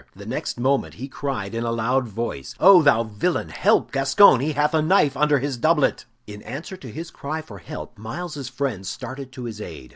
[0.15, 3.49] The next moment he cried, in a loud voice: "Oh, thou villain!
[3.49, 4.39] Help, Gascoyne!
[4.39, 8.49] He hath a knife under his doublet!" In answer to his cry for help, Myles's
[8.49, 9.89] friends started to his aid.